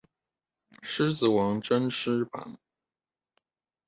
[0.81, 2.57] 獅子王真獅版